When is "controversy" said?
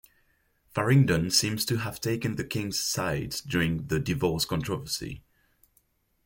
4.45-5.21